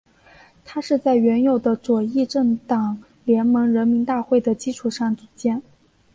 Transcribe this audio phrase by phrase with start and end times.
[0.65, 5.61] 它是在原有的左翼政党联盟人民大会的基础上组建。